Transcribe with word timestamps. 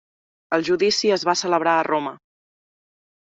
El 0.55 0.63
judici 0.69 1.11
es 1.17 1.25
va 1.29 1.35
celebrar 1.41 1.75
a 1.81 1.85
Roma. 1.89 2.15